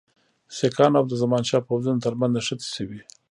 سیکهانو 0.57 0.97
او 0.99 1.05
د 1.09 1.13
زمانشاه 1.23 1.65
پوځونو 1.67 2.03
ترمنځ 2.05 2.31
نښتې 2.35 2.67
سوي. 2.75 3.01